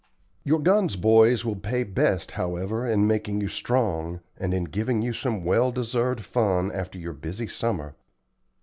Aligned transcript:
Your 0.43 0.57
guns, 0.59 0.95
boys, 0.95 1.45
will 1.45 1.57
pay 1.57 1.83
best, 1.83 2.31
however, 2.31 2.87
in 2.87 3.05
making 3.05 3.39
you 3.39 3.47
strong, 3.47 4.21
and 4.35 4.51
in 4.51 4.63
giving 4.63 5.03
you 5.03 5.13
some 5.13 5.43
well 5.45 5.71
deserved 5.71 6.21
fun 6.21 6.71
after 6.71 6.97
your 6.97 7.13
busy 7.13 7.45
summer. 7.45 7.95